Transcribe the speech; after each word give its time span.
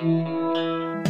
You're 0.00 1.04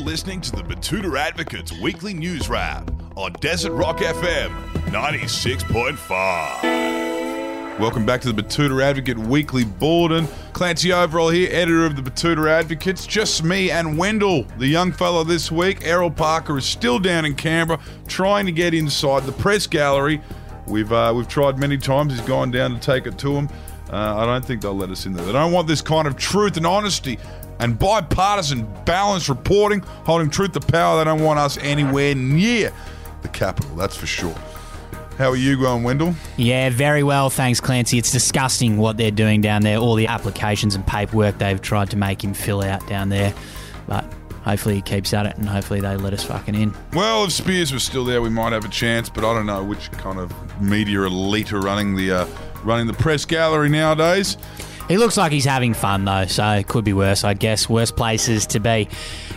listening 0.00 0.40
to 0.40 0.50
the 0.50 0.64
Betoota 0.64 1.16
Advocates 1.16 1.72
Weekly 1.80 2.12
News 2.12 2.48
Wrap 2.48 2.90
on 3.16 3.34
Desert 3.34 3.70
Rock 3.70 3.98
FM 3.98 4.50
96.5. 4.86 7.78
Welcome 7.78 8.04
back 8.04 8.20
to 8.22 8.32
the 8.32 8.42
Betoota 8.42 8.82
Advocate 8.82 9.16
Weekly 9.16 9.64
Bulletin. 9.64 10.26
Clancy 10.54 10.88
Overell 10.88 11.32
here, 11.32 11.48
editor 11.52 11.86
of 11.86 11.94
the 11.94 12.02
Betoota 12.02 12.50
Advocates. 12.50 13.06
Just 13.06 13.44
me 13.44 13.70
and 13.70 13.96
Wendell, 13.96 14.42
the 14.58 14.66
young 14.66 14.90
fellow 14.90 15.22
this 15.22 15.52
week. 15.52 15.86
Errol 15.86 16.10
Parker 16.10 16.58
is 16.58 16.64
still 16.64 16.98
down 16.98 17.24
in 17.24 17.36
Canberra 17.36 17.78
trying 18.08 18.44
to 18.46 18.52
get 18.52 18.74
inside 18.74 19.22
the 19.22 19.30
press 19.30 19.68
gallery. 19.68 20.20
We've 20.66 20.92
uh, 20.92 21.12
we've 21.14 21.28
tried 21.28 21.60
many 21.60 21.78
times. 21.78 22.12
He's 22.12 22.26
gone 22.26 22.50
down 22.50 22.74
to 22.74 22.80
take 22.80 23.06
it 23.06 23.16
to 23.18 23.36
him. 23.36 23.48
Uh, 23.90 24.16
I 24.16 24.26
don't 24.26 24.44
think 24.44 24.62
they'll 24.62 24.74
let 24.74 24.90
us 24.90 25.06
in 25.06 25.14
there. 25.14 25.24
They 25.24 25.32
don't 25.32 25.52
want 25.52 25.66
this 25.66 25.80
kind 25.80 26.06
of 26.06 26.16
truth 26.16 26.56
and 26.56 26.66
honesty 26.66 27.18
and 27.58 27.78
bipartisan, 27.78 28.66
balanced 28.84 29.28
reporting, 29.28 29.80
holding 29.80 30.30
truth 30.30 30.52
to 30.52 30.60
power. 30.60 30.98
They 30.98 31.04
don't 31.04 31.22
want 31.22 31.38
us 31.38 31.56
anywhere 31.58 32.14
near 32.14 32.72
the 33.22 33.28
capital, 33.28 33.74
that's 33.76 33.96
for 33.96 34.06
sure. 34.06 34.34
How 35.16 35.30
are 35.30 35.36
you 35.36 35.58
going, 35.58 35.82
Wendell? 35.82 36.14
Yeah, 36.36 36.70
very 36.70 37.02
well, 37.02 37.28
thanks, 37.28 37.60
Clancy. 37.60 37.98
It's 37.98 38.12
disgusting 38.12 38.76
what 38.76 38.96
they're 38.96 39.10
doing 39.10 39.40
down 39.40 39.62
there, 39.62 39.78
all 39.78 39.96
the 39.96 40.06
applications 40.06 40.76
and 40.76 40.86
paperwork 40.86 41.38
they've 41.38 41.60
tried 41.60 41.90
to 41.90 41.96
make 41.96 42.22
him 42.22 42.34
fill 42.34 42.62
out 42.62 42.86
down 42.86 43.08
there. 43.08 43.34
But 43.88 44.04
hopefully 44.44 44.76
he 44.76 44.80
keeps 44.80 45.12
at 45.12 45.26
it 45.26 45.36
and 45.36 45.48
hopefully 45.48 45.80
they 45.80 45.96
let 45.96 46.12
us 46.12 46.22
fucking 46.22 46.54
in. 46.54 46.72
Well, 46.92 47.24
if 47.24 47.32
Spears 47.32 47.72
was 47.72 47.82
still 47.82 48.04
there, 48.04 48.22
we 48.22 48.30
might 48.30 48.52
have 48.52 48.64
a 48.64 48.68
chance, 48.68 49.08
but 49.08 49.24
I 49.24 49.34
don't 49.34 49.46
know 49.46 49.64
which 49.64 49.90
kind 49.92 50.20
of 50.20 50.32
media 50.62 51.02
elite 51.02 51.52
are 51.52 51.60
running 51.60 51.96
the 51.96 52.12
uh, 52.12 52.26
running 52.64 52.86
the 52.86 52.92
press 52.92 53.24
gallery 53.24 53.68
nowadays. 53.68 54.36
He 54.88 54.96
looks 54.96 55.18
like 55.18 55.32
he's 55.32 55.44
having 55.44 55.74
fun 55.74 56.06
though, 56.06 56.24
so 56.26 56.44
it 56.52 56.66
could 56.66 56.84
be 56.84 56.94
worse, 56.94 57.22
I 57.22 57.34
guess. 57.34 57.68
Worse 57.68 57.90
places 57.90 58.46
to 58.48 58.60
be. 58.60 58.88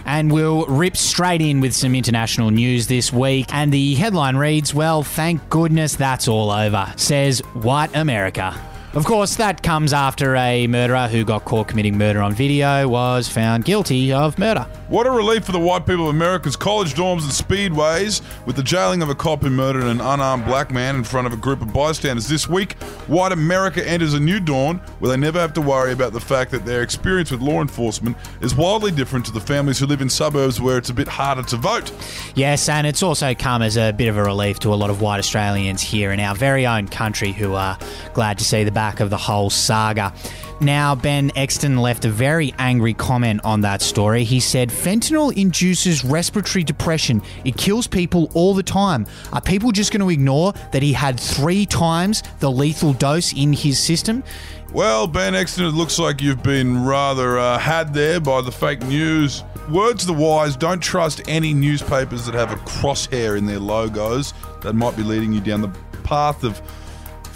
And 0.05 0.31
we'll 0.31 0.65
rip 0.65 0.95
straight 0.95 1.41
in 1.41 1.59
with 1.59 1.73
some 1.75 1.93
international 1.93 2.51
news 2.51 2.87
this 2.87 3.11
week. 3.11 3.53
And 3.53 3.71
the 3.71 3.95
headline 3.95 4.37
reads, 4.37 4.73
Well, 4.73 5.03
thank 5.03 5.49
goodness 5.49 5.95
that's 5.95 6.27
all 6.27 6.51
over, 6.51 6.91
says 6.95 7.39
White 7.53 7.93
America. 7.95 8.70
Of 8.93 9.05
course, 9.05 9.37
that 9.37 9.63
comes 9.63 9.93
after 9.93 10.35
a 10.35 10.67
murderer 10.67 11.07
who 11.07 11.23
got 11.23 11.45
caught 11.45 11.69
committing 11.69 11.97
murder 11.97 12.21
on 12.21 12.33
video 12.33 12.89
was 12.89 13.29
found 13.29 13.63
guilty 13.63 14.11
of 14.11 14.37
murder. 14.37 14.67
What 14.89 15.07
a 15.07 15.11
relief 15.11 15.45
for 15.45 15.53
the 15.53 15.59
white 15.59 15.85
people 15.85 16.09
of 16.09 16.13
America's 16.13 16.57
college 16.57 16.93
dorms 16.93 17.21
and 17.21 17.31
speedways 17.31 18.21
with 18.45 18.57
the 18.57 18.63
jailing 18.63 19.01
of 19.01 19.07
a 19.07 19.15
cop 19.15 19.43
who 19.43 19.49
murdered 19.49 19.85
an 19.85 20.01
unarmed 20.01 20.43
black 20.43 20.71
man 20.71 20.97
in 20.97 21.05
front 21.05 21.25
of 21.25 21.31
a 21.31 21.37
group 21.37 21.61
of 21.61 21.71
bystanders. 21.71 22.27
This 22.27 22.49
week, 22.49 22.73
white 23.07 23.31
America 23.31 23.87
enters 23.87 24.13
a 24.13 24.19
new 24.19 24.41
dawn 24.41 24.79
where 24.99 25.09
they 25.09 25.15
never 25.15 25.39
have 25.39 25.53
to 25.53 25.61
worry 25.61 25.93
about 25.93 26.11
the 26.11 26.19
fact 26.19 26.51
that 26.51 26.65
their 26.65 26.81
experience 26.81 27.31
with 27.31 27.39
law 27.39 27.61
enforcement 27.61 28.17
is 28.41 28.53
wildly 28.53 28.91
different 28.91 29.25
to 29.27 29.31
the 29.31 29.39
families 29.39 29.79
who 29.79 29.85
live 29.85 30.01
in 30.01 30.09
suburbs 30.09 30.59
where 30.59 30.77
it's 30.77 30.89
a 30.89 30.93
bit 30.93 31.07
harder 31.07 31.43
to 31.43 31.55
vote. 31.55 31.93
Yes, 32.35 32.67
and 32.67 32.85
it's 32.85 33.01
also 33.01 33.33
come 33.33 33.61
as 33.61 33.77
a 33.77 33.93
bit 33.93 34.09
of 34.09 34.17
a 34.17 34.23
relief 34.23 34.59
to 34.59 34.73
a 34.73 34.75
lot 34.75 34.89
of 34.89 34.99
white 34.99 35.19
Australians 35.19 35.81
here 35.81 36.11
in 36.11 36.19
our 36.19 36.35
very 36.35 36.67
own 36.67 36.89
country 36.89 37.31
who 37.31 37.53
are 37.53 37.79
glad 38.13 38.37
to 38.37 38.43
see 38.43 38.65
the 38.65 38.80
back 38.81 38.99
of 38.99 39.11
the 39.11 39.17
whole 39.17 39.51
saga. 39.51 40.11
Now, 40.59 40.95
Ben 40.95 41.31
Exton 41.35 41.77
left 41.77 42.03
a 42.03 42.09
very 42.09 42.51
angry 42.57 42.95
comment 42.95 43.41
on 43.43 43.61
that 43.61 43.79
story. 43.83 44.23
He 44.23 44.39
said, 44.39 44.69
Fentanyl 44.69 45.31
induces 45.37 46.03
respiratory 46.03 46.63
depression. 46.63 47.21
It 47.45 47.57
kills 47.57 47.85
people 47.85 48.31
all 48.33 48.55
the 48.55 48.63
time. 48.63 49.05
Are 49.33 49.41
people 49.41 49.71
just 49.71 49.91
going 49.91 50.01
to 50.01 50.09
ignore 50.09 50.53
that 50.71 50.81
he 50.81 50.93
had 50.93 51.19
three 51.19 51.67
times 51.67 52.23
the 52.39 52.49
lethal 52.49 52.93
dose 52.93 53.33
in 53.33 53.53
his 53.53 53.77
system? 53.77 54.23
Well, 54.73 55.05
Ben 55.05 55.35
Exton, 55.35 55.65
it 55.65 55.75
looks 55.75 55.99
like 55.99 56.19
you've 56.19 56.41
been 56.41 56.83
rather 56.83 57.37
uh, 57.37 57.59
had 57.59 57.93
there 57.93 58.19
by 58.19 58.41
the 58.41 58.51
fake 58.51 58.81
news. 58.87 59.43
Words 59.69 60.01
to 60.01 60.07
the 60.07 60.13
wise 60.13 60.55
don't 60.55 60.81
trust 60.81 61.21
any 61.27 61.53
newspapers 61.53 62.25
that 62.25 62.33
have 62.33 62.51
a 62.51 62.55
crosshair 62.65 63.37
in 63.37 63.45
their 63.45 63.59
logos. 63.59 64.33
That 64.61 64.73
might 64.73 64.97
be 64.97 65.03
leading 65.03 65.33
you 65.33 65.39
down 65.39 65.61
the 65.61 65.75
path 66.03 66.43
of 66.43 66.59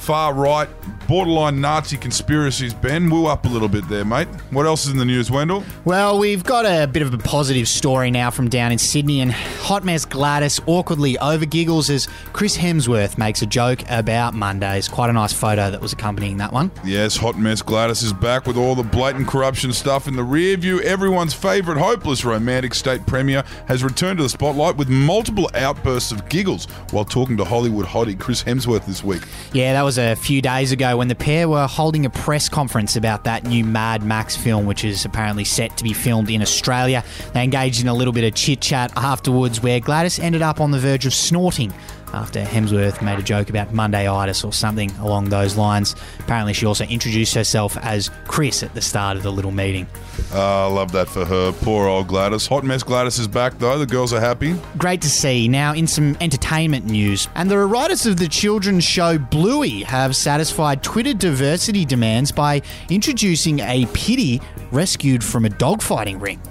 far 0.06 0.36
right, 0.36 0.70
borderline 1.08 1.60
Nazi 1.60 1.98
conspiracies. 1.98 2.76
Ben, 2.76 3.10
woo 3.10 3.26
up 3.26 3.44
a 3.46 3.48
little 3.48 3.68
bit 3.68 3.90
there, 3.90 4.06
mate. 4.06 4.28
What 4.52 4.68
else 4.68 4.86
is 4.86 4.92
in 4.92 5.00
the 5.00 5.06
news, 5.06 5.32
Wendell? 5.32 5.64
Well, 5.84 6.20
we've 6.20 6.44
got 6.44 6.64
a 6.66 6.86
bit 6.86 7.02
of 7.02 7.12
a 7.12 7.18
positive 7.18 7.68
story 7.68 8.12
now 8.12 8.30
from 8.30 8.48
down 8.48 8.72
in 8.72 8.78
Sydney, 8.78 9.22
and 9.22 9.32
Hot 9.32 9.84
Mess 9.84 10.06
Gladys 10.06 10.62
awkwardly 10.68 11.18
over 11.18 11.46
giggles 11.48 11.90
as 11.90 12.08
Chris 12.34 12.56
Hemsworth 12.56 13.18
makes 13.18 13.42
a 13.42 13.48
joke 13.48 13.82
about 13.90 14.36
Mondays. 14.36 14.88
Quite 14.88 15.10
a 15.10 15.14
nice 15.14 15.34
photo 15.34 15.72
that 15.72 15.82
was 15.82 15.92
accompanying 15.92 16.38
that 16.38 16.54
one. 16.54 16.70
Yes, 16.86 17.18
Hot 17.18 17.36
Mess 17.36 17.64
Gladys 17.64 18.04
is 18.04 18.14
back 18.14 18.46
with 18.46 18.58
all 18.58 18.76
the 18.76 18.84
blatant 18.84 19.28
corruption 19.28 19.74
stuff 19.74 20.08
in 20.08 20.16
the 20.16 20.24
rear 20.24 20.56
view. 20.56 20.82
Everyone's 20.82 21.34
favourite 21.34 21.80
hopeless 21.80 22.24
romantic 22.24 22.76
state 22.76 23.08
premier 23.08 23.44
has 23.68 23.84
returned 23.84 24.18
to 24.20 24.24
the 24.24 24.30
spotlight 24.30 24.78
with 24.78 24.88
multiple 24.88 25.50
outbursts 25.56 26.12
of 26.12 26.30
giggles 26.30 26.66
while 26.92 27.06
talking 27.06 27.38
to 27.38 27.44
Hollywood 27.44 27.88
hottie 27.88 28.20
Chris 28.20 28.44
Hemsworth 28.44 28.86
this 28.86 29.04
week. 29.04 29.24
Yeah, 29.52 29.74
that 29.74 29.82
was 29.82 29.95
a 29.98 30.16
few 30.16 30.42
days 30.42 30.72
ago 30.72 30.98
when 30.98 31.08
the 31.08 31.16
pair 31.16 31.48
were 31.48 31.68
holding 31.68 32.06
a 32.06 32.10
press 32.10 32.50
conference 32.50 32.96
about 32.96 33.24
that 33.24 33.44
new 33.44 33.64
Mad 33.64 34.04
Max 34.04 34.36
film, 34.36 34.66
which 34.66 34.84
is 34.84 35.06
apparently 35.06 35.44
set 35.44 35.78
to 35.78 35.84
be 35.84 35.94
filmed 35.94 36.30
in 36.30 36.42
Australia. 36.42 37.04
They 37.34 37.44
engaged 37.44 37.82
in 37.82 37.88
a 37.88 37.94
little 37.94 38.14
bit 38.14 38.24
of 38.24 38.34
chit 38.36 38.62
chat 38.62 38.92
afterwards, 38.96 39.62
where 39.62 39.80
Gladys 39.80 40.20
ended 40.20 40.42
up 40.42 40.60
on 40.62 40.72
the 40.72 40.80
verge 40.80 41.06
of 41.06 41.14
snorting 41.14 41.74
after 42.16 42.42
Hemsworth 42.42 43.02
made 43.02 43.20
a 43.20 43.24
joke 43.24 43.50
about 43.50 43.74
Mondayitis 43.74 44.46
or 44.46 44.54
something 44.54 44.90
along 44.98 45.30
those 45.30 45.58
lines. 45.58 45.96
Apparently, 46.20 46.54
she 46.54 46.66
also 46.66 46.86
introduced 46.86 47.36
herself 47.36 47.78
as 47.78 48.10
Chris 48.28 48.64
at 48.64 48.74
the 48.74 48.82
start 48.82 49.18
of 49.18 49.24
the 49.24 49.32
little 49.32 49.52
meeting. 49.52 49.86
Oh, 50.34 50.70
I 50.70 50.72
love 50.72 50.92
that 50.94 51.10
for 51.10 51.26
her. 51.26 51.52
Poor 51.52 51.88
old 51.88 52.08
Gladys. 52.08 52.48
Hot 52.48 52.64
Mess 52.64 52.84
Gladys 52.84 53.20
is 53.20 53.28
back, 53.28 53.60
though. 53.60 53.78
The 53.78 53.86
girls 53.86 54.14
are 54.14 54.22
happy. 54.22 54.56
Great 54.78 55.02
to 55.02 55.10
see. 55.10 55.48
Now, 55.48 55.74
in 55.74 55.88
some 55.88 56.16
entertainment 56.22 56.86
news, 56.86 57.28
and 57.36 57.52
the 57.52 57.58
writers 57.58 58.06
of 58.06 58.18
the 58.18 58.28
children's 58.28 58.84
show 58.84 59.18
Bluey 59.18 59.84
have 59.84 60.16
satisfied 60.16 60.82
Twitter 60.82 61.14
diversity 61.14 61.84
demands 61.84 62.32
by 62.32 62.62
introducing 62.90 63.60
a 63.60 63.86
pitty 63.94 64.42
rescued 64.72 65.24
from 65.24 65.46
a 65.46 65.50
dogfighting 65.50 66.22
ring. 66.22 66.42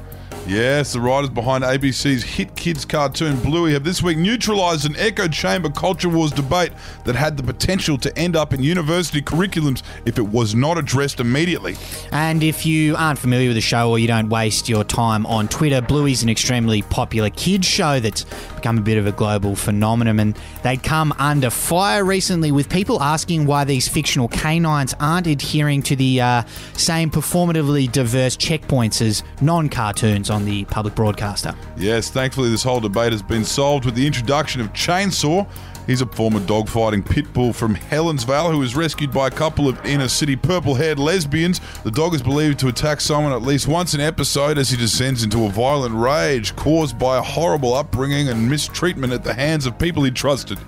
Yes, 0.46 0.92
the 0.92 1.00
writers 1.00 1.30
behind 1.30 1.64
ABC's 1.64 2.22
hit 2.22 2.54
kids 2.54 2.84
cartoon 2.84 3.40
Bluey 3.40 3.72
have 3.72 3.82
this 3.82 4.02
week 4.02 4.18
neutralised 4.18 4.84
an 4.84 4.94
echo 4.98 5.26
chamber 5.26 5.70
culture 5.70 6.10
wars 6.10 6.32
debate 6.32 6.70
that 7.04 7.16
had 7.16 7.38
the 7.38 7.42
potential 7.42 7.96
to 7.96 8.18
end 8.18 8.36
up 8.36 8.52
in 8.52 8.62
university 8.62 9.22
curriculums 9.22 9.82
if 10.04 10.18
it 10.18 10.22
was 10.22 10.54
not 10.54 10.76
addressed 10.76 11.18
immediately. 11.18 11.76
And 12.12 12.42
if 12.42 12.66
you 12.66 12.94
aren't 12.94 13.18
familiar 13.18 13.48
with 13.48 13.56
the 13.56 13.62
show 13.62 13.88
or 13.88 13.98
you 13.98 14.06
don't 14.06 14.28
waste 14.28 14.68
your 14.68 14.84
time 14.84 15.24
on 15.24 15.48
Twitter, 15.48 15.80
Bluey's 15.80 16.22
an 16.22 16.28
extremely 16.28 16.82
popular 16.82 17.30
kids 17.30 17.66
show 17.66 17.98
that's 17.98 18.26
become 18.54 18.76
a 18.76 18.82
bit 18.82 18.98
of 18.98 19.06
a 19.06 19.12
global 19.12 19.56
phenomenon. 19.56 20.20
And 20.20 20.38
they'd 20.62 20.82
come 20.82 21.14
under 21.18 21.48
fire 21.48 22.04
recently 22.04 22.52
with 22.52 22.68
people 22.68 23.02
asking 23.02 23.46
why 23.46 23.64
these 23.64 23.88
fictional 23.88 24.28
canines 24.28 24.94
aren't 25.00 25.26
adhering 25.26 25.82
to 25.84 25.96
the 25.96 26.20
uh, 26.20 26.42
same 26.74 27.10
performatively 27.10 27.90
diverse 27.90 28.36
checkpoints 28.36 29.00
as 29.00 29.22
non 29.40 29.70
cartoons 29.70 30.33
on 30.34 30.44
the 30.44 30.64
public 30.64 30.94
broadcaster. 30.94 31.54
Yes, 31.76 32.10
thankfully, 32.10 32.50
this 32.50 32.62
whole 32.62 32.80
debate 32.80 33.12
has 33.12 33.22
been 33.22 33.44
solved 33.44 33.84
with 33.86 33.94
the 33.94 34.06
introduction 34.06 34.60
of 34.60 34.72
Chainsaw. 34.72 35.48
He's 35.86 36.00
a 36.00 36.06
former 36.06 36.40
dogfighting 36.40 37.08
pit 37.08 37.32
bull 37.32 37.52
from 37.52 37.74
Helensvale 37.74 38.50
who 38.50 38.58
was 38.58 38.74
rescued 38.74 39.12
by 39.12 39.28
a 39.28 39.30
couple 39.30 39.68
of 39.68 39.84
inner 39.84 40.08
city 40.08 40.34
purple 40.34 40.74
haired 40.74 40.98
lesbians. 40.98 41.60
The 41.84 41.90
dog 41.90 42.14
is 42.14 42.22
believed 42.22 42.58
to 42.60 42.68
attack 42.68 43.00
someone 43.00 43.32
at 43.32 43.42
least 43.42 43.68
once 43.68 43.92
an 43.92 44.00
episode 44.00 44.56
as 44.56 44.70
he 44.70 44.76
descends 44.76 45.22
into 45.22 45.44
a 45.44 45.50
violent 45.50 45.94
rage 45.94 46.56
caused 46.56 46.98
by 46.98 47.18
a 47.18 47.22
horrible 47.22 47.74
upbringing 47.74 48.28
and 48.28 48.48
mistreatment 48.48 49.12
at 49.12 49.24
the 49.24 49.34
hands 49.34 49.66
of 49.66 49.78
people 49.78 50.02
he 50.04 50.10
trusted. 50.10 50.58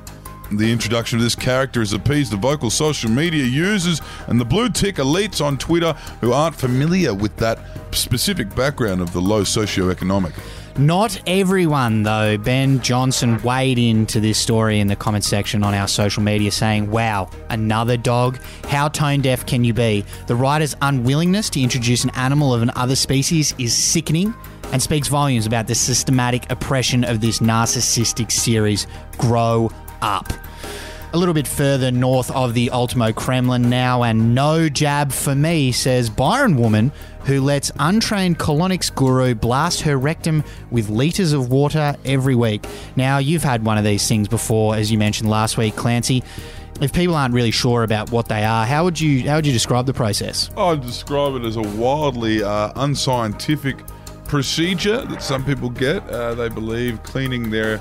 The 0.53 0.71
introduction 0.71 1.19
of 1.19 1.25
this 1.25 1.35
character 1.35 1.81
has 1.81 1.93
appeased 1.93 2.31
the 2.31 2.37
vocal 2.37 2.71
social 2.71 3.11
media 3.11 3.45
users 3.45 4.01
and 4.29 4.41
the 4.41 4.45
blue 4.45 4.69
tick 4.69 4.97
elites 4.97 5.45
on 5.45 5.59
Twitter 5.59 5.93
who 6.21 6.33
aren't 6.33 6.55
familiar 6.55 7.13
with 7.13 7.37
that 7.37 7.59
specific 7.91 8.55
background 8.55 9.01
of 9.01 9.13
the 9.13 9.21
low 9.21 9.43
socioeconomic. 9.43 10.33
Not 10.79 11.21
everyone, 11.27 12.03
though. 12.03 12.37
Ben 12.37 12.81
Johnson 12.83 13.43
weighed 13.43 13.79
into 13.79 14.21
this 14.21 14.39
story 14.39 14.79
in 14.79 14.89
the 14.89 14.95
comment 14.95 15.25
section 15.25 15.65
on 15.65 15.73
our 15.73 15.89
social 15.89 16.23
media 16.23 16.51
saying, 16.51 16.91
Wow, 16.91 17.31
another 17.49 17.97
dog? 17.97 18.39
How 18.69 18.89
tone 18.89 19.23
deaf 19.23 19.47
can 19.47 19.65
you 19.65 19.73
be? 19.73 20.05
The 20.27 20.37
writer's 20.37 20.77
unwillingness 20.83 21.49
to 21.51 21.63
introduce 21.63 22.05
an 22.05 22.11
animal 22.11 22.53
of 22.53 22.61
another 22.61 22.95
species 22.95 23.55
is 23.59 23.75
sickening 23.75 24.35
and 24.71 24.83
speaks 24.83 25.09
volumes 25.09 25.47
about 25.47 25.67
the 25.67 25.75
systematic 25.75 26.51
oppression 26.53 27.05
of 27.05 27.23
this 27.23 27.39
narcissistic 27.39 28.31
series. 28.31 28.87
Grow 29.17 29.71
up. 30.03 30.31
A 31.17 31.19
little 31.19 31.33
bit 31.33 31.49
further 31.49 31.91
north 31.91 32.31
of 32.33 32.53
the 32.53 32.69
Ultimo 32.69 33.11
Kremlin 33.11 33.71
now, 33.71 34.03
and 34.03 34.35
no 34.35 34.69
jab 34.69 35.11
for 35.11 35.35
me, 35.35 35.73
says 35.73 36.11
Byron 36.11 36.59
woman 36.59 36.93
who 37.25 37.41
lets 37.41 37.73
untrained 37.79 38.39
colonics 38.39 38.95
guru 38.95 39.35
blast 39.35 39.81
her 39.81 39.97
rectum 39.97 40.45
with 40.71 40.91
litres 40.91 41.33
of 41.33 41.51
water 41.51 41.97
every 42.05 42.35
week. 42.35 42.67
Now, 42.97 43.17
you've 43.17 43.43
had 43.43 43.65
one 43.65 43.79
of 43.79 43.85
these 43.85 44.07
things 44.07 44.29
before, 44.29 44.75
as 44.77 44.93
you 44.93 44.99
mentioned 44.99 45.31
last 45.31 45.57
week, 45.57 45.75
Clancy. 45.75 46.23
if 46.83 46.93
people 46.93 47.15
aren't 47.15 47.33
really 47.33 47.51
sure 47.51 47.83
about 47.83 48.11
what 48.11 48.29
they 48.29 48.45
are, 48.45 48.67
how 48.67 48.85
would 48.85 49.01
you 49.01 49.27
how 49.27 49.37
would 49.37 49.47
you 49.47 49.55
describe 49.55 49.87
the 49.87 49.95
process? 49.95 50.51
I'd 50.55 50.83
describe 50.83 51.35
it 51.37 51.47
as 51.47 51.57
a 51.57 51.63
wildly 51.63 52.43
uh, 52.43 52.73
unscientific 52.77 53.79
procedure 54.27 55.01
that 55.01 55.23
some 55.23 55.47
people 55.47 55.71
get. 55.71 56.07
Uh, 56.11 56.35
they 56.35 56.51
believe 56.51 57.03
cleaning 57.05 57.49
their 57.49 57.81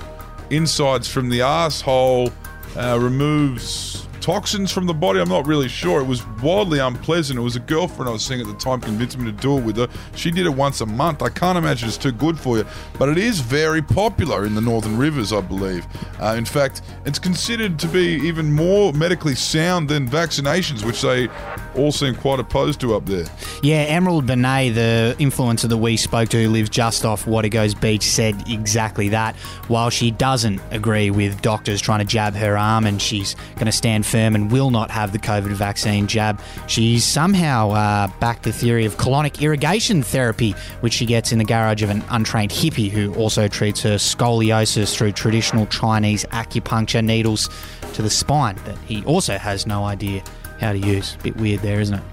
insides 0.51 1.09
from 1.09 1.27
the 1.27 1.41
asshole 1.41 2.31
uh, 2.77 2.97
removes 3.01 4.07
toxins 4.25 4.71
from 4.71 4.87
the 4.87 4.93
body. 4.93 5.19
I'm 5.19 5.29
not 5.29 5.45
really 5.45 5.67
sure. 5.67 6.01
It 6.01 6.05
was 6.05 6.25
wildly 6.41 6.79
unpleasant. 6.79 7.37
It 7.37 7.43
was 7.43 7.55
a 7.55 7.59
girlfriend 7.59 8.09
I 8.09 8.11
was 8.11 8.25
seeing 8.25 8.41
at 8.41 8.47
the 8.47 8.55
time 8.55 8.81
convinced 8.81 9.19
me 9.19 9.25
to 9.25 9.31
do 9.31 9.59
it 9.59 9.63
with 9.63 9.77
her. 9.77 9.87
She 10.15 10.31
did 10.31 10.47
it 10.47 10.49
once 10.49 10.81
a 10.81 10.85
month. 10.87 11.21
I 11.21 11.29
can't 11.29 11.59
imagine 11.59 11.87
it's 11.87 11.97
too 11.97 12.11
good 12.11 12.39
for 12.39 12.57
you, 12.57 12.65
but 12.97 13.07
it 13.07 13.19
is 13.19 13.39
very 13.39 13.83
popular 13.83 14.45
in 14.45 14.55
the 14.55 14.61
Northern 14.61 14.97
Rivers, 14.97 15.31
I 15.31 15.41
believe. 15.41 15.85
Uh, 16.19 16.33
in 16.35 16.45
fact, 16.45 16.81
it's 17.05 17.19
considered 17.19 17.77
to 17.77 17.87
be 17.87 18.15
even 18.27 18.51
more 18.51 18.93
medically 18.93 19.35
sound 19.35 19.89
than 19.89 20.09
vaccinations, 20.09 20.83
which 20.83 21.03
they 21.03 21.27
all 21.75 21.91
seem 21.91 22.15
quite 22.15 22.39
opposed 22.39 22.79
to 22.81 22.95
up 22.95 23.05
there. 23.05 23.25
Yeah, 23.61 23.77
Emerald 23.87 24.25
Benet, 24.25 24.69
the 24.69 25.15
influencer 25.19 25.69
that 25.69 25.77
we 25.77 25.97
spoke 25.97 26.29
to 26.29 26.43
who 26.43 26.49
lives 26.49 26.69
just 26.69 27.05
off 27.05 27.25
Wategos 27.25 27.79
Beach, 27.79 28.03
said 28.03 28.49
exactly 28.49 29.09
that. 29.09 29.35
While 29.67 29.89
she 29.89 30.11
doesn't 30.11 30.61
agree 30.71 31.09
with 31.09 31.41
doctors 31.41 31.81
trying 31.81 31.99
to 31.99 32.05
jab 32.05 32.33
her 32.35 32.57
arm 32.57 32.85
and 32.85 33.01
she's 33.01 33.35
going 33.55 33.65
to 33.65 33.71
stand 33.71 34.05
firm 34.05 34.35
and 34.35 34.51
will 34.51 34.71
not 34.71 34.91
have 34.91 35.11
the 35.11 35.19
COVID 35.19 35.51
vaccine 35.51 36.07
jab, 36.07 36.39
she's 36.67 37.03
somehow 37.03 37.71
uh, 37.71 38.07
backed 38.19 38.43
the 38.43 38.53
theory 38.53 38.85
of 38.85 38.97
colonic 38.97 39.41
irrigation 39.41 40.03
therapy, 40.03 40.51
which 40.81 40.93
she 40.93 41.05
gets 41.05 41.31
in 41.31 41.37
the 41.37 41.45
garage 41.45 41.83
of 41.83 41.89
an 41.89 42.03
untrained 42.09 42.51
hippie 42.51 42.89
who 42.89 43.13
also 43.15 43.47
treats 43.47 43.81
her 43.81 43.95
scoliosis 43.95 44.95
through 44.95 45.11
traditional 45.11 45.65
Chinese 45.67 46.25
acupuncture 46.25 47.03
needles 47.03 47.49
to 47.93 48.01
the 48.01 48.09
spine 48.09 48.55
that 48.65 48.77
he 48.79 49.03
also 49.05 49.37
has 49.37 49.65
no 49.65 49.85
idea 49.85 50.21
how 50.59 50.71
to 50.71 50.79
use. 50.79 51.17
Bit 51.23 51.37
weird 51.37 51.61
there, 51.61 51.79
isn't 51.79 51.95
it? 51.95 52.03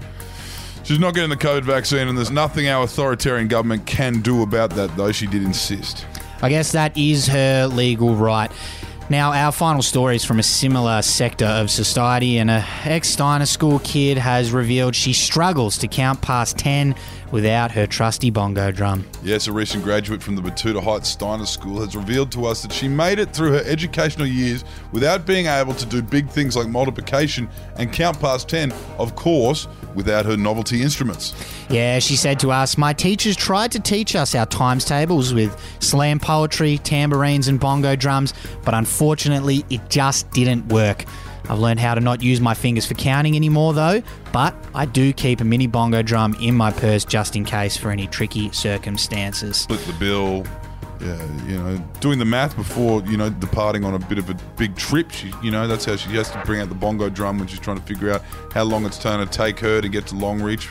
She's 0.83 0.99
not 0.99 1.13
getting 1.13 1.29
the 1.29 1.37
COVID 1.37 1.63
vaccine, 1.63 2.07
and 2.09 2.17
there's 2.17 2.31
nothing 2.31 2.67
our 2.67 2.83
authoritarian 2.83 3.47
government 3.47 3.85
can 3.85 4.21
do 4.21 4.41
about 4.41 4.71
that, 4.71 4.95
though 4.97 5.13
she 5.13 5.27
did 5.27 5.43
insist. 5.43 6.05
I 6.41 6.49
guess 6.49 6.73
that 6.73 6.97
is 6.97 7.25
her 7.27 7.67
legal 7.67 8.15
right. 8.15 8.51
Now, 9.09 9.33
our 9.33 9.51
final 9.51 9.81
story 9.81 10.15
is 10.15 10.23
from 10.23 10.39
a 10.39 10.43
similar 10.43 11.01
sector 11.01 11.45
of 11.45 11.69
society, 11.69 12.37
and 12.37 12.49
a 12.49 12.65
ex 12.85 13.09
Steiner 13.09 13.45
School 13.45 13.79
kid 13.79 14.17
has 14.17 14.51
revealed 14.51 14.95
she 14.95 15.11
struggles 15.11 15.77
to 15.79 15.87
count 15.87 16.21
past 16.21 16.57
10 16.57 16.95
without 17.33 17.71
her 17.71 17.87
trusty 17.87 18.29
bongo 18.29 18.71
drum. 18.71 19.03
Yes, 19.23 19.47
a 19.47 19.51
recent 19.51 19.83
graduate 19.83 20.21
from 20.21 20.35
the 20.35 20.41
Betoota 20.41 20.81
Heights 20.81 21.09
Steiner 21.09 21.47
School 21.47 21.81
has 21.81 21.95
revealed 21.95 22.31
to 22.31 22.45
us 22.45 22.61
that 22.61 22.71
she 22.71 22.87
made 22.87 23.17
it 23.17 23.31
through 23.31 23.53
her 23.53 23.63
educational 23.65 24.27
years 24.27 24.63
without 24.91 25.25
being 25.25 25.47
able 25.47 25.73
to 25.73 25.85
do 25.87 26.01
big 26.01 26.29
things 26.29 26.55
like 26.55 26.67
multiplication 26.67 27.49
and 27.77 27.91
count 27.91 28.19
past 28.21 28.47
10, 28.47 28.71
of 28.99 29.15
course, 29.15 29.67
without 29.95 30.25
her 30.25 30.37
novelty 30.37 30.81
instruments. 30.81 31.33
Yeah, 31.69 31.97
she 31.99 32.15
said 32.15 32.39
to 32.41 32.51
us, 32.51 32.77
My 32.77 32.93
teachers 32.93 33.35
tried 33.35 33.71
to 33.71 33.79
teach 33.79 34.15
us 34.15 34.35
our 34.35 34.45
times 34.45 34.85
tables 34.85 35.33
with 35.33 35.59
slam 35.79 36.19
poetry, 36.19 36.77
tambourines, 36.79 37.47
and 37.47 37.59
bongo 37.59 37.95
drums, 37.95 38.33
but 38.63 38.75
unfortunately, 38.93 39.65
it 39.71 39.89
just 39.89 40.29
didn't 40.31 40.67
work. 40.67 41.05
I've 41.49 41.57
learned 41.57 41.79
how 41.79 41.95
to 41.95 41.99
not 41.99 42.21
use 42.21 42.39
my 42.39 42.53
fingers 42.53 42.85
for 42.85 42.93
counting 42.93 43.35
anymore, 43.35 43.73
though, 43.73 44.03
but 44.31 44.53
I 44.75 44.85
do 44.85 45.11
keep 45.13 45.41
a 45.41 45.43
mini 45.43 45.65
bongo 45.65 46.03
drum 46.03 46.35
in 46.39 46.55
my 46.55 46.71
purse 46.71 47.03
just 47.03 47.35
in 47.35 47.43
case 47.43 47.75
for 47.75 47.89
any 47.89 48.05
tricky 48.05 48.51
circumstances. 48.51 49.57
Split 49.57 49.79
the 49.81 49.93
bill. 49.93 50.45
Yeah, 51.01 51.47
you 51.47 51.57
know, 51.57 51.77
doing 52.01 52.19
the 52.19 52.25
math 52.25 52.55
before, 52.55 53.01
you 53.01 53.17
know, 53.17 53.31
departing 53.31 53.83
on 53.83 53.95
a 53.95 53.99
bit 53.99 54.19
of 54.19 54.29
a 54.29 54.35
big 54.57 54.75
trip. 54.77 55.11
She, 55.11 55.33
you 55.41 55.49
know, 55.49 55.67
that's 55.67 55.85
how 55.85 55.95
she 55.95 56.11
has 56.11 56.29
to 56.31 56.41
bring 56.45 56.61
out 56.61 56.69
the 56.69 56.75
bongo 56.75 57.09
drum 57.09 57.39
when 57.39 57.47
she's 57.47 57.59
trying 57.59 57.77
to 57.77 57.83
figure 57.83 58.11
out 58.11 58.21
how 58.53 58.63
long 58.63 58.85
it's 58.85 59.03
going 59.03 59.27
to 59.27 59.37
take 59.37 59.59
her 59.59 59.81
to 59.81 59.89
get 59.89 60.05
to 60.07 60.15
Longreach. 60.15 60.69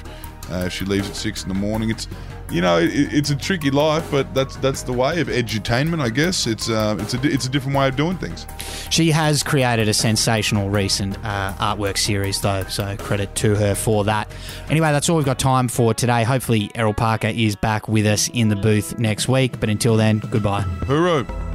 Uh, 0.51 0.67
if 0.67 0.73
she 0.73 0.85
leaves 0.85 1.11
at 1.11 1.17
six 1.17 1.43
in 1.43 1.49
the 1.49 1.55
morning, 1.55 1.91
it's 1.91 2.09
you 2.53 2.61
know, 2.61 2.79
it, 2.79 2.91
it's 2.93 3.31
a 3.31 3.37
tricky 3.37 3.71
life, 3.71 4.09
but 4.11 4.33
that's 4.35 4.57
that's 4.57 4.83
the 4.83 4.93
way 4.93 5.21
of 5.21 5.29
edutainment, 5.29 6.01
I 6.01 6.11
guess. 6.11 6.47
It's 6.47 6.69
uh, 6.69 6.97
it's 7.01 7.15
a 7.15 7.21
it's 7.25 7.47
a 7.47 7.49
different 7.49 7.77
way 7.77 7.89
of 7.89 7.97
doing 7.97 8.19
things. 8.19 8.47
She 8.91 9.11
has 9.11 9.43
created 9.43 9.89
a 9.89 9.95
sensational 9.95 10.71
recent 10.71 11.17
uh, 11.25 11.55
artwork 11.55 11.97
series, 11.97 12.41
though, 12.41 12.65
so 12.65 12.97
credit 12.97 13.35
to 13.37 13.55
her 13.55 13.75
for 13.75 14.05
that. 14.05 14.31
Anyway, 14.69 14.93
that's 14.93 15.09
all 15.09 15.17
we've 15.17 15.25
got 15.25 15.39
time 15.39 15.69
for 15.69 15.95
today. 15.95 16.25
Hopefully, 16.25 16.71
Errol 16.75 16.95
Parker 16.95 17.29
is 17.29 17.57
back 17.57 17.89
with 17.89 18.07
us 18.07 18.29
in 18.29 18.49
the 18.49 18.57
booth 18.57 18.99
next 18.99 19.29
week, 19.29 19.59
but 19.59 19.69
until 19.69 19.97
then, 19.97 20.19
goodbye. 20.19 20.63
Hooroo! 20.63 21.52